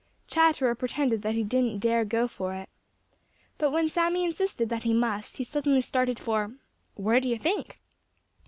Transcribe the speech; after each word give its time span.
Chatterer 0.27 0.73
pretended 0.73 1.21
that 1.21 1.35
he 1.35 1.43
didn't 1.43 1.77
dare 1.77 2.03
go 2.05 2.27
for 2.27 2.55
it, 2.55 2.69
but 3.59 3.69
when 3.69 3.87
Sammy 3.87 4.25
insisted 4.25 4.67
that 4.69 4.81
he 4.81 4.93
must, 4.93 5.37
he 5.37 5.43
suddenly 5.43 5.81
started 5.81 6.17
for—where 6.17 7.19
do 7.19 7.29
you 7.29 7.37
think? 7.37 7.79